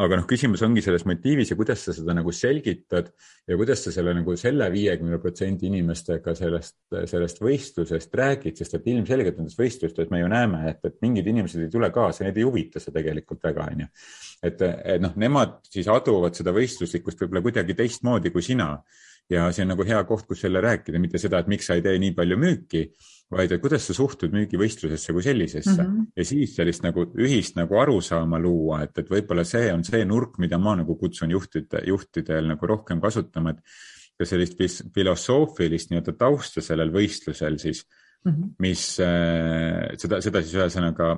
[0.04, 3.12] aga noh, küsimus ongi selles motiivis ja kuidas sa seda nagu selgitad
[3.50, 6.76] ja kuidas sa selle nagu selle viiekümne protsendi inimestega sellest,
[7.10, 11.66] sellest võistlusest räägid, sest et ilmselgelt nendes võistlustes me ju näeme, et, et mingid inimesed
[11.66, 13.90] ei tule kaasa, neid ei huvita see tegelikult väga, onju.
[14.50, 18.76] et, et noh, nemad siis aduvad seda võistluslikkust võib-olla kuidagi teistmoodi kui sina
[19.32, 21.84] ja see on nagu hea koht, kus jälle rääkida, mitte seda, et miks sa ei
[21.86, 22.88] tee nii palju müüki
[23.32, 26.12] vaid et kuidas sa suhtud müügivõistlusesse kui sellisesse mm -hmm.
[26.18, 30.38] ja siis sellist nagu ühist nagu arusaama luua, et, et võib-olla see on see nurk,
[30.40, 33.62] mida ma nagu kutsun juhtide, juhtidel nagu rohkem kasutama, et
[34.20, 34.58] ka sellist
[34.94, 37.86] filosoofilist nii-öelda tausta sellel võistlusel siis
[38.26, 38.56] mm, -hmm.
[38.60, 41.16] mis äh, seda, seda siis ühesõnaga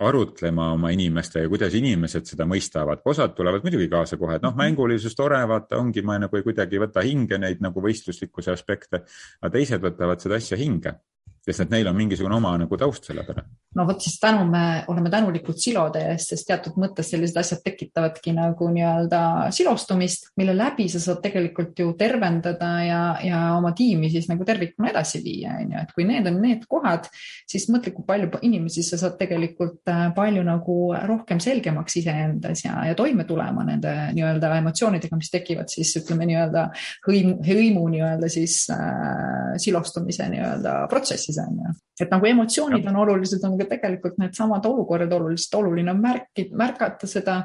[0.00, 3.02] arutlema oma inimestega, kuidas inimesed seda mõistavad.
[3.04, 4.58] osad tulevad muidugi kaasa kohe, et noh, mhm.
[4.62, 9.04] mängulisus tore, vaata, ongi, ma nagu ei kuidagi ei võta hinge neid nagu võistluslikkuse aspekte,
[9.42, 10.96] aga teised võtavad seda asja hinge
[11.40, 13.46] sest et neil on mingisugune oma nagu taust selle peale.
[13.76, 18.34] no vot siis tänu me oleme tänulikud silode eest, sest teatud mõttes sellised asjad tekitavadki
[18.36, 19.20] nagu nii-öelda
[19.54, 24.90] silostumist, mille läbi sa saad tegelikult ju tervendada ja, ja oma tiimi siis nagu tervikuna
[24.92, 27.08] edasi viia, on ju, et kui need on need kohad,
[27.48, 32.76] siis mõtle, kui palju inimesi sa saad tegelikult äh, palju nagu rohkem selgemaks iseendas ja,
[32.90, 36.68] ja toime tulema nende nii-öelda emotsioonidega, mis tekivad siis ütleme nii-öelda
[37.06, 41.72] hõimu, hõimu nii-öelda siis äh, silostumise nii-öelda protsessis on ju.
[42.00, 47.06] et nagu emotsioonid on olulised, on ka tegelikult needsamad olukorrad olulised, oluline on märki, märgata
[47.06, 47.42] seda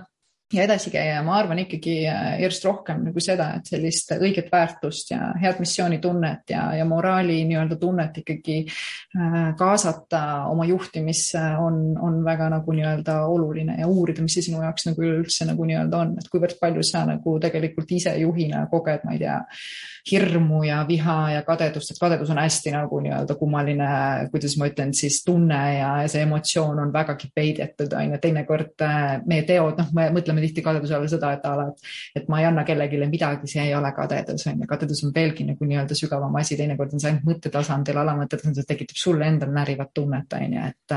[0.56, 4.52] ja edasi käia ja ma arvan ikkagi äh, järjest rohkem nagu seda, et sellist õiget
[4.52, 11.82] väärtust ja head missioonitunnet ja, ja moraali nii-öelda tunnet ikkagi äh, kaasata oma juhtimisse on,
[12.02, 16.02] on väga nagu nii-öelda oluline ja uurida, mis see sinu jaoks nagu üleüldse nagu nii-öelda
[16.02, 19.40] on, et kuivõrd palju sa nagu tegelikult ise juhina koged, ma ei tea,
[20.12, 23.88] hirmu ja viha ja kadedust, et kadedus on hästi nagu nii-öelda kummaline,
[24.32, 28.86] kuidas ma ütlen siis tunne ja, ja see emotsioon on vägagi peidetud, on ju, teinekord
[28.86, 32.30] äh, meie teod, noh, me mõtleme tihti kadeduse all seda, et a la, et, et
[32.32, 34.70] ma ei anna kellelegi midagi, see ei ole kadedus, on ju.
[34.70, 39.30] kadedus on veelgi nagu nii-öelda sügavam asi, teinekord on see ainult mõttetasandil, alamõttetasandil, tekitab sulle
[39.30, 40.96] endale närivat tunnet, on ju, et,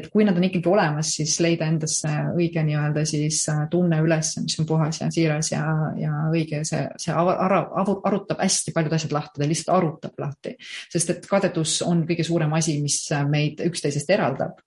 [0.00, 4.58] et kui nad on ikkagi olemas, siis leida endasse õige nii-öelda siis tunne üles, mis
[4.62, 5.64] on puhas ja siiras ja,
[6.00, 7.62] ja õige, see, see ara,
[8.10, 10.56] arutab hästi paljud asjad lahti, ta lihtsalt arutab lahti,
[10.92, 12.98] sest et kadedus on kõige suurem asi, mis
[13.30, 14.60] meid üksteisest eraldab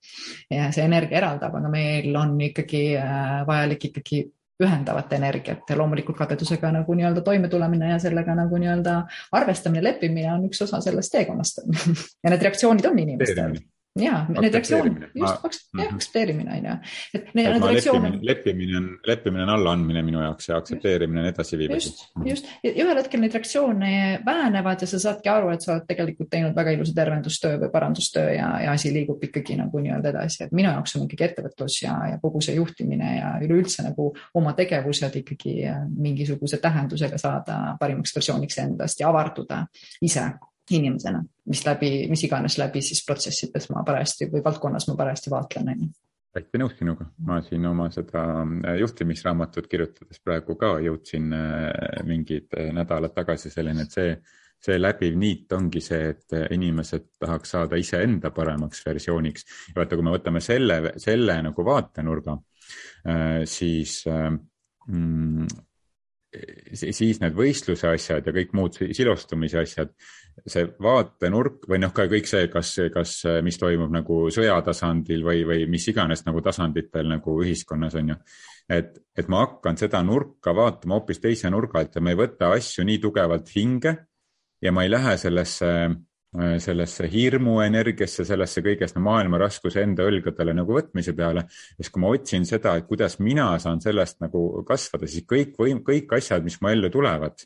[0.51, 4.27] ja see energia eraldab, aga meil on ikkagi äh, vajalik ikkagi ikkagi
[4.59, 8.95] ühendavat energiat ja loomulikult kadedusega nagu nii-öelda toimetulemine ja sellega nagu nii-öelda
[9.39, 11.63] arvestamine, leppimine on üks osa sellest teekonnast.
[12.23, 13.59] Ja need reaktsioonid on inimestel
[13.97, 15.95] ja need reaktsioonid, just jah, mhm.
[15.95, 16.73] aktsepteerimine on ju.
[17.13, 18.17] et need, need reaktsioonid.
[18.23, 21.89] leppimine on, leppimine on allaandmine minu jaoks ja aktsepteerimine on edasiviiv asi.
[21.89, 23.91] just, just ja ühel hetkel neid reaktsioone
[24.25, 28.27] vähenevad ja sa saadki aru, et sa oled tegelikult teinud väga ilusa tervendustöö või parandustöö
[28.35, 31.95] ja, ja asi liigub ikkagi nagu nii-öelda edasi, et minu jaoks on ikkagi ettevõtlus ja,
[32.13, 35.57] ja kogu see juhtimine ja üleüldse nagu oma tegevused ikkagi
[35.97, 39.63] mingisuguse tähendusega saada parimaks versiooniks endast ja avarduda
[40.05, 40.29] ise
[40.75, 45.73] inimesena, mis läbi, mis iganes läbi siis protsessides ma parajasti või valdkonnas ma parajasti vaatlen,
[45.73, 45.91] on ju
[46.33, 52.53] täiesti nõus sinuga, ma siin oma seda äh, juhtimisraamatut kirjutades praegu ka jõudsin äh, mingid
[52.53, 54.11] äh, nädalad tagasi selleni, et see,
[54.61, 59.47] see läbiv niit ongi see, et inimesed tahaks saada iseenda paremaks versiooniks.
[59.71, 62.37] ja vaata, kui me võtame selle, selle nagu vaatenurga,
[63.49, 65.47] siis mm,
[66.77, 69.95] siis need võistluse asjad ja kõik muud silostumise asjad,
[70.45, 75.43] see vaatenurk või noh, ka kõik see, kas, kas, mis toimub nagu sõja tasandil või,
[75.47, 78.19] või mis iganes nagu tasanditel nagu ühiskonnas on ju.
[78.69, 82.53] et, et ma hakkan seda nurka vaatama hoopis teise nurga alt ja ma ei võta
[82.55, 83.95] asju nii tugevalt hinge
[84.61, 85.73] ja ma ei lähe sellesse
[86.61, 91.47] sellesse hirmuenergiasse, sellesse kõigest maailma raskuse enda õlgadele nagu võtmise peale.
[91.49, 95.81] siis kui ma otsin seda, et kuidas mina saan sellest nagu kasvada, siis kõik võim-,
[95.81, 97.41] kõik asjad, mis mu ellu tulevad,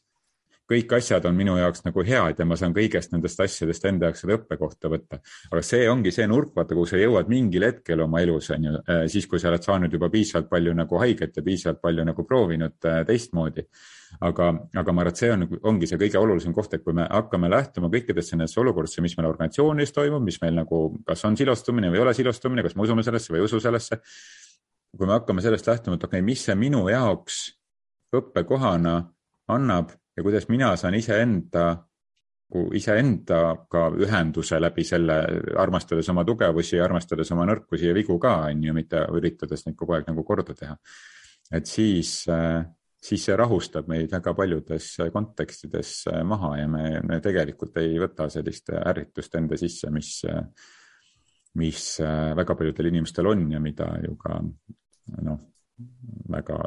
[0.70, 4.24] kõik asjad on minu jaoks nagu head ja ma saan kõigest nendest asjadest enda jaoks
[4.24, 5.20] seda õppekohta võtta.
[5.52, 8.78] aga see ongi see nurk, vaata, kuhu sa jõuad mingil hetkel oma elus, on ju,
[8.88, 12.26] äh, siis kui sa oled saanud juba piisavalt palju nagu haiget ja piisavalt palju nagu
[12.28, 13.68] proovinud äh, teistmoodi
[14.22, 17.06] aga, aga ma arvan, et see on, ongi see kõige olulisem koht, et kui me
[17.10, 21.92] hakkame lähtuma kõikidesse nendesse olukordadesse, mis meil organisatsioonis toimub, mis meil nagu, kas on silostumine
[21.92, 24.00] või ei ole silostumine, kas me usume sellesse või ei usu sellesse.
[24.94, 27.44] kui me hakkame sellest lähtuma, et okei okay,, mis see minu jaoks
[28.14, 29.00] õppekohana
[29.50, 31.66] annab ja kuidas mina saan iseenda
[32.78, 35.18] iseendaga ühenduse läbi selle,
[35.60, 39.96] armastades oma tugevusi, armastades oma nõrkusi ja vigu ka, on ju, mitte üritades neid kogu
[39.98, 40.78] aeg nagu korda teha.
[41.54, 42.12] et siis,
[43.04, 45.96] siis see rahustab meid väga paljudes kontekstides
[46.26, 50.22] maha ja me, me tegelikult ei võta sellist ärritust enda sisse, mis,
[51.60, 51.88] mis
[52.38, 54.40] väga paljudel inimestel on ja mida ju ka
[55.26, 55.42] noh,
[56.30, 56.58] väga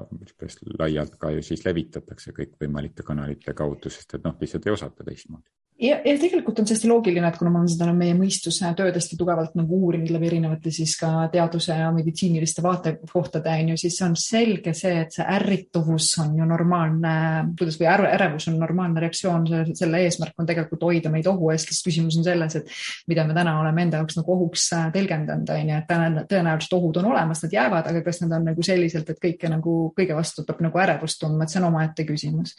[0.79, 5.51] laialt ka ju siis levitatakse kõikvõimalike kanalite kaudu, sest et noh, lihtsalt ei osata teistmoodi
[5.81, 8.97] ja, ja tegelikult on see hästi loogiline, et kuna ma olen seda meie mõistuse tööd
[8.97, 13.99] hästi tugevalt nagu uurinud läbi erinevate siis ka teaduse ja meditsiiniliste vaatekohtade on ju, siis
[14.07, 17.13] on selge see, et see ärrituvus on ju normaalne,
[17.59, 21.87] kuidas või ärevus on normaalne reaktsioon, selle eesmärk on tegelikult hoida meid ohu eest, sest
[21.87, 22.73] küsimus on selles, et
[23.11, 27.03] mida me täna oleme enda jaoks nagu ohuks äh, tõlgendanud, on ju, et tõenäoliselt ohud
[27.03, 30.47] on olemas, nad jäävad, aga kas nad on nagu selliselt, et kõike nagu, kõige vastu
[30.47, 32.57] peab nagu ärevust tundma, et see on omaette küsimus.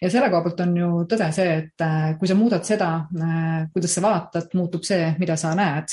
[0.00, 3.08] ja selle koha pealt on ju tõde see, et äh, kui sa muudad muudad seda,
[3.16, 5.88] äh, kuidas sa vaatad, muutub see, mida sa näed.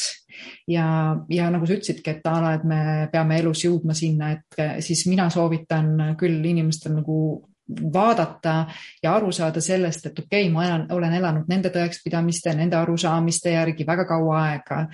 [0.67, 4.59] ja, ja nagu sa ütlesidki, et a la, et me peame elus jõudma sinna, et
[4.59, 7.43] äh, siis mina soovitan küll inimestel nagu
[7.93, 8.67] vaadata
[9.03, 13.51] ja aru saada sellest, et okei okay,, ma elan, olen elanud nende tõekspidamiste, nende arusaamiste
[13.51, 14.85] järgi väga kaua aega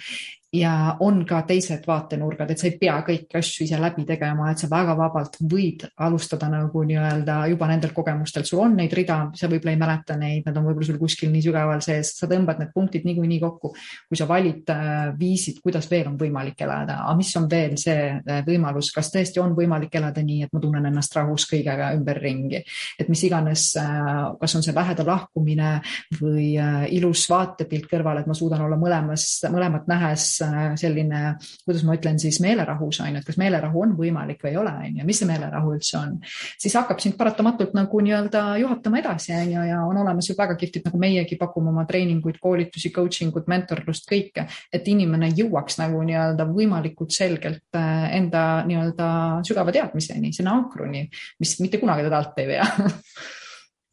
[0.54, 4.62] ja on ka teised vaatenurgad, et sa ei pea kõiki asju ise läbi tegema, et
[4.62, 9.50] sa väga vabalt võid alustada nagu nii-öelda juba nendelt kogemustelt, sul on neid rida, sa
[9.50, 12.74] võib-olla ei mäleta neid, nad on võib-olla sul kuskil nii sügaval sees, sa tõmbad need
[12.76, 13.74] punktid niikuinii kokku.
[14.10, 17.98] kui sa valid äh, viisid, kuidas veel on võimalik elada, aga mis on veel see
[18.14, 22.62] äh, võimalus, kas tõesti on võimalik elada nii, et ma tunnen ennast rahus kõigega ümberringi,
[23.00, 25.74] et mis iganes, äh, kas on see lähedal lahkumine
[26.20, 26.54] või
[26.94, 30.43] ilus vaatepilt kõrval, et ma suudan olla mõlemas, mõlemat nähes Äh,
[30.80, 31.22] selline,
[31.66, 34.74] kuidas ma ütlen siis meelerahus on ju, et kas meelerahu on võimalik või ei ole,
[34.88, 36.16] on ju, mis see meelerahu üldse on,
[36.62, 40.58] siis hakkab sind paratamatult nagu nii-öelda juhatama edasi, on ju, ja on olemas ju väga
[40.60, 46.02] kihvtid, nagu meiegi pakume oma treeninguid, koolitusi, coaching ut, mentorlust, kõike, et inimene jõuaks nagu
[46.08, 49.08] nii-öelda võimalikult selgelt äh, enda nii-öelda
[49.48, 51.08] sügava teadmiseni, sinna ankruni,
[51.42, 52.68] mis mitte kunagi teda alt ei vea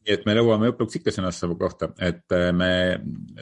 [0.01, 2.71] nii et me jõuame lõpuks ikka sõnasse kohta, et äh, me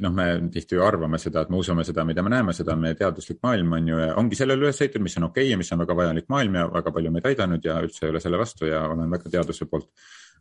[0.04, 2.84] noh, me tihti ju arvame seda, et me usume seda, mida me näeme, seda on
[2.84, 5.60] meie teaduslik maailm on ju ja ongi sellele üles ehitatud, mis on okei okay ja
[5.62, 8.42] mis on väga vajalik maailm ja väga palju meid aidanud ja üldse ei ole selle
[8.42, 9.90] vastu ja olen väga teaduse poolt.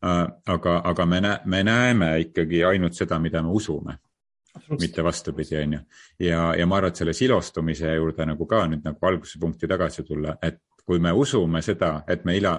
[0.02, 3.98] Äh, aga, aga me näe-, me näeme ikkagi ainult seda, mida me usume
[4.80, 5.78] mitte vastupidi, on ju.
[6.18, 10.02] ja, ja ma arvan, et selle silostumise juurde nagu ka nüüd nagu alguse punkti tagasi
[10.02, 12.56] tulla, et kui me usume seda, et me ila,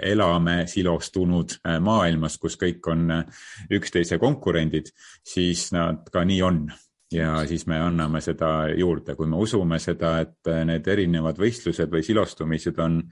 [0.00, 4.92] elame silostunud äh, maailmas, kus kõik on äh, üksteise konkurendid,
[5.24, 6.64] siis nad ka nii on.
[7.12, 11.92] Ja siis me anname seda juurde, kui me usume seda, et äh, need erinevad võistlused
[11.92, 13.02] või silostumised on,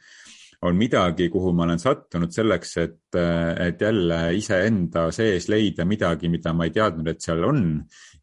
[0.65, 3.19] on midagi, kuhu ma olen sattunud selleks, et,
[3.61, 7.63] et jälle iseenda sees leida midagi, mida ma ei teadnud, et seal on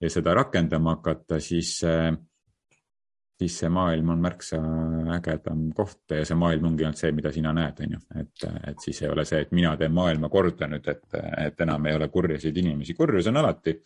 [0.02, 1.80] ja seda rakendama hakata, siis
[3.38, 4.58] siis see maailm on märksa
[5.18, 8.02] ägedam koht ja see maailm ongi ainult see, mida sina näed, on ju.
[8.22, 11.06] et, et siis ei ole see, et mina teen maailma korda nüüd, et,
[11.46, 12.98] et enam ei ole kurjasid inimesi.
[12.98, 13.78] kurjus on alati.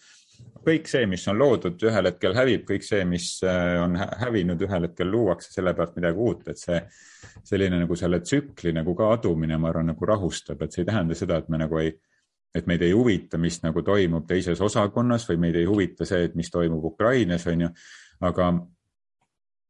[0.66, 4.88] kõik see, mis on loodud, ühel hetkel hävib, kõik see, mis äh, on hävinud, ühel
[4.88, 6.80] hetkel luuakse selle pealt midagi uut, et see
[7.44, 11.18] selline nagu selle tsükli nagu ka adumine, ma arvan, nagu rahustab, et see ei tähenda
[11.18, 11.92] seda, et me nagu ei
[12.56, 16.34] et meid ei huvita, mis nagu toimub teises osakonnas või meid ei huvita see, et
[16.36, 17.70] mis toimub Ukrainas, on ju.
[18.28, 18.48] aga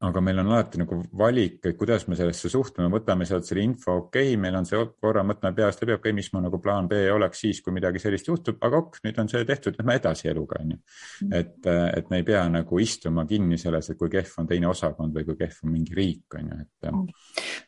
[0.02, 3.98] aga meil on alati nagu valik, et kuidas me sellesse suhtume, võtame sealt selle info,
[4.08, 6.90] okei okay,, meil on see korra, mõtleme peast läbi, okei okay,, mis mu nagu plaan
[6.90, 10.32] B oleks siis, kui midagi sellist juhtub, aga ok, nüüd on see tehtud, lähme edasi
[10.32, 10.80] eluga, on ju.
[11.22, 11.34] Mm.
[11.38, 11.70] et,
[12.02, 15.28] et me ei pea nagu istuma kinni selles, et kui kehv on teine osakond või
[15.28, 16.90] kui kehv on mingi riik, on ju, et.
[16.90, 17.06] Mm.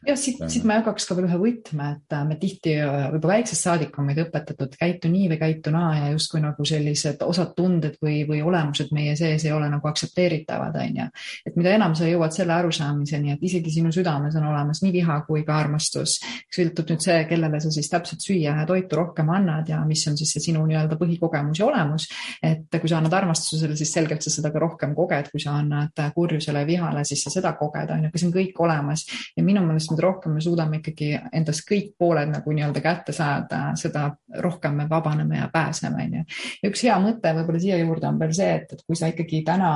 [0.10, 3.98] jah, siit, siit ma jagaks ka veel ühe võtme, et me tihti võib-olla väiksest saadik
[4.00, 8.24] on meid õpetatud, käitu nii või käitu naa ja justkui nagu sellised osad tunded või,
[8.30, 11.08] või olemused meie sees ei ole nagu aktsepteeritavad, on ju.
[11.46, 14.92] et mida enam sa jõuad jõuad selle arusaamiseni, et isegi sinu südames on olemas nii
[14.94, 16.20] viha kui ka armastus.
[16.54, 20.18] sõltub nüüd see, kellele sa siis täpselt süüa ja toitu rohkem annad ja mis on
[20.18, 22.08] siis see sinu nii-öelda põhikogemus ja olemus.
[22.42, 26.00] et kui sa annad armastusele, siis selgelt sa seda ka rohkem koged, kui sa annad
[26.16, 29.06] kurjusele ja vihale, siis sa seda koged, on ju, aga see on kõik olemas.
[29.38, 33.74] ja minu meelest, mida rohkem me suudame ikkagi endast kõik pooled nagu nii-öelda kätte saada,
[33.76, 36.24] seda rohkem me vabaneme ja pääseme, on ju.
[36.70, 39.74] üks hea mõte võib-olla siia juurde on veel see, et, et kui sa ikkagi täna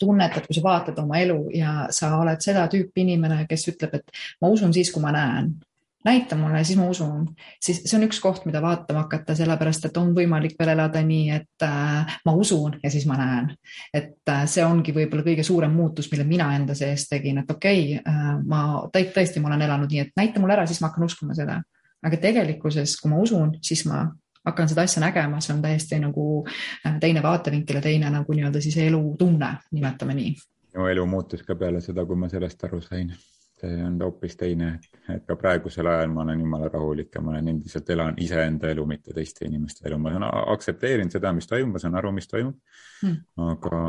[0.00, 4.22] tunnetad, kui sa vaatad oma elu ja sa oled seda tüüpi inimene, kes ütleb, et
[4.42, 5.58] ma usun siis, kui ma näen.
[6.04, 7.26] näita mulle, siis ma usun,
[7.60, 11.26] siis see on üks koht, mida vaatama hakata, sellepärast et on võimalik veel elada nii,
[11.36, 13.50] et äh, ma usun ja siis ma näen.
[13.92, 17.98] et äh, see ongi võib-olla kõige suurem muutus, mille mina enda sees tegin, et okei
[17.98, 21.04] okay, äh,, ma tõesti, ma olen elanud nii, et näita mulle ära, siis ma hakkan
[21.04, 21.60] uskuma seda
[22.06, 24.06] aga tegelikkuses, kui ma usun, siis ma
[24.44, 28.60] hakkan seda asja nägema, see on täiesti nagu äh, teine vaatevinkel ja teine nagu nii-öelda
[28.60, 30.32] siis elutunne, nimetame nii.
[30.74, 33.12] minu elu muutus ka peale seda, kui ma sellest aru sain.
[33.60, 34.70] see on hoopis teine,
[35.12, 38.86] et ka praegusel ajal ma olen jumala rahulik ja ma olen endiselt elan iseenda elu,
[38.86, 42.56] mitte teiste inimeste elu, ma aktsepteerin seda, mis toimub, ma saan aru, mis toimub
[43.02, 43.18] hmm..
[43.50, 43.82] aga,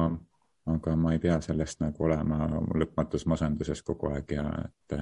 [0.76, 2.50] aga ma ei pea sellest nagu olema
[2.84, 4.98] lõpmatus masenduses kogu aeg ja et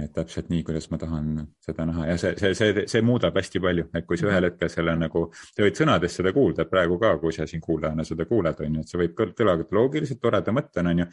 [0.00, 3.60] et täpselt nii, kuidas ma tahan seda näha ja see, see, see, see muudab hästi
[3.60, 7.12] palju, et kui sa ühel hetkel selle nagu, sa võid sõnades seda kuulda praegu ka,
[7.20, 10.94] kui sa siin kuulajana seda kuuled, on ju, et see võib kõlada loogiliselt toreda mõttena,
[10.94, 11.08] on ju.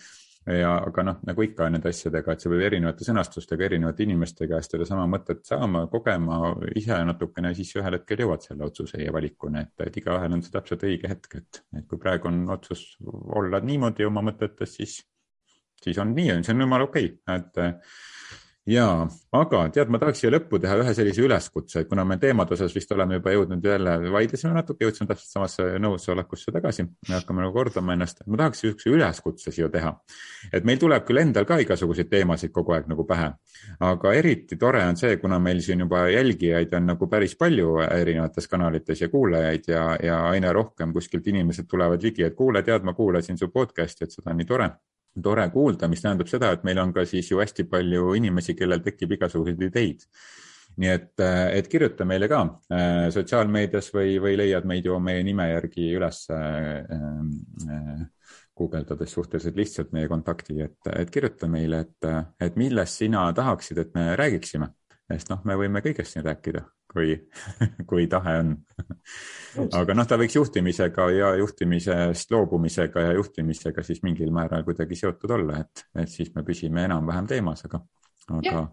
[0.56, 4.72] ja, aga noh, nagu ikka nende asjadega, et sa pead erinevate sõnastustega, erinevate inimeste käest
[4.72, 9.76] sedasama mõtet saama, kogema ise natukene, siis ühel hetkel jõuad selle otsuse ja valikuni, et,
[9.90, 12.94] et igaühel on see täpselt õige hetk, et, et kui praegu on otsus
[13.36, 15.02] olla niimoodi oma mõtetes, siis,
[15.84, 18.19] siis on nii, see on jumala okei okay., et
[18.70, 18.86] ja,
[19.36, 22.74] aga tead, ma tahaks siia lõppu teha ühe sellise üleskutse, et kuna me teemade osas
[22.76, 27.56] vist oleme juba jõudnud jälle, vaidlesime natuke, jõudsime täpselt samasse nõusolekusse tagasi, me hakkame nagu
[27.56, 29.96] kordama ennast, ma tahaks niisuguse üleskutse siia teha.
[30.54, 33.32] et meil tuleb küll endal ka igasuguseid teemasid kogu aeg nagu pähe,
[33.90, 38.48] aga eriti tore on see, kuna meil siin juba jälgijaid on nagu päris palju erinevates
[38.48, 42.94] kanalites ja kuulajaid ja, ja aina rohkem kuskilt inimesed tulevad ligi, et kuule, tead, ma
[42.94, 44.70] kuulasin su podcast'i, et seda on nii tore
[45.24, 48.84] tore kuulda, mis tähendab seda, et meil on ka siis ju hästi palju inimesi, kellel
[48.86, 50.06] tekib igasuguseid ideid.
[50.80, 51.22] nii et,
[51.58, 52.40] et kirjuta meile ka
[52.72, 58.06] äh, sotsiaalmeedias või, või leiad meid ju meie nime järgi üles äh, äh,
[58.56, 63.96] guugeldades suhteliselt lihtsalt meie kontakti, et, et kirjuta meile, et, et millest sina tahaksid, et
[63.98, 64.70] me räägiksime,
[65.10, 66.64] sest noh, me võime kõigest siin rääkida
[66.94, 67.14] kui,
[67.90, 68.56] kui tahe on.
[69.78, 75.34] aga noh, ta võiks juhtimisega ja juhtimisest loobumisega ja juhtimisega siis mingil määral kuidagi seotud
[75.38, 77.82] olla, et, et siis me püsime enam-vähem teemas, aga,
[78.40, 78.66] aga.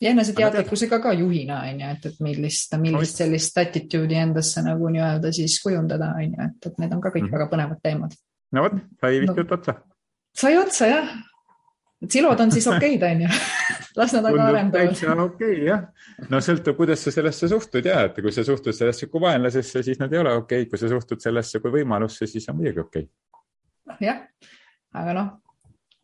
[0.00, 5.32] ja eneseteadlikkusega ka juhina on ju, et, et millist, millist sellist attitude'i endasse nagu nii-öelda
[5.34, 7.38] siis kujundada on ju, et, et need on ka kõik mm -hmm.
[7.38, 8.18] väga põnevad teemad.
[8.52, 9.78] no vot, sai vist no, jutt otsa.
[10.36, 11.14] sai otsa jah
[12.10, 13.28] silod on siis okeid, onju.
[13.96, 14.88] las nad aga arendavad.
[14.88, 15.84] täitsa okei okay, jah.
[16.30, 20.02] no sõltub, kuidas sa sellesse suhtud ja, et kui sa suhtud sellesse kui vaenlasesse, siis
[20.02, 23.06] nad ei ole okei okay., kui sa suhtud sellesse kui võimalusse, siis on muidugi okei
[23.06, 23.96] okay..
[24.08, 24.20] jah,
[25.00, 25.30] aga noh,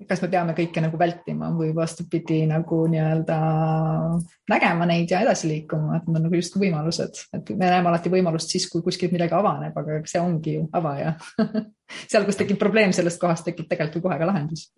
[0.08, 3.40] kas me peame kõike nagu vältima või vastupidi nagu nii-öelda
[4.52, 8.12] nägema neid ja edasi liikuma, et need on nagu justkui võimalused, et me näeme alati
[8.12, 11.16] võimalust siis, kui kuskilt midagi avaneb, aga see ongi ju avaja
[12.10, 14.70] seal, kus tekib probleem, sellest kohast tekib tegelikult ju kohe ka lahendus.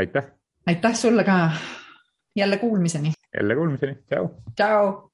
[0.00, 0.28] aitäh
[0.66, 1.50] aitäh sulle ka.
[2.36, 3.12] jälle kuulmiseni.
[3.36, 4.28] jälle kuulmiseni, tšau.
[4.54, 5.09] tšau.